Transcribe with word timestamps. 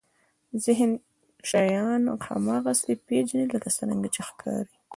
ذهن 0.65 0.91
شیان 1.49 2.01
هماغسې 2.27 2.93
پېژني 3.05 3.45
لکه 3.51 3.69
څرنګه 3.77 4.07
چې 4.15 4.21
ښکاري. 4.27 4.75